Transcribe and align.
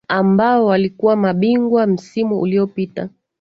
ambao 0.07 0.65
walikuwa 0.65 1.15
mabingwa 1.15 1.87
msimu 1.87 2.39
uliopita 2.39 3.09